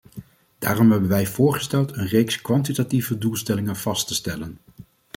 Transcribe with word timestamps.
Daarom 0.59 0.91
hebben 0.91 1.09
wij 1.09 1.27
voorgesteld 1.27 1.97
een 1.97 2.07
reeks 2.07 2.41
kwantitatieve 2.41 3.17
doelstellingen 3.17 3.75
vast 3.75 4.07
te 4.07 4.13
stellen. 4.13 4.57